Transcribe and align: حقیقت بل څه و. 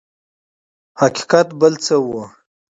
حقیقت 1.01 1.47
بل 1.59 1.73
څه 1.85 1.95
و. 2.05 2.07